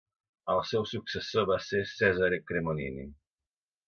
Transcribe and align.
El 0.51 0.61
seu 0.69 0.85
successor 0.91 1.45
va 1.51 1.57
ser 1.67 1.81
Cesare 1.93 2.39
Cremonini. 2.53 3.07